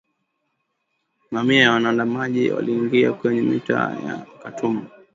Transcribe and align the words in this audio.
Mamia 1.31 1.61
ya 1.63 1.71
waandamanaji 1.71 2.51
waliingia 2.51 3.13
kwenye 3.13 3.41
mitaa 3.41 3.91
ya 3.93 4.25
Khartoum 4.43 4.87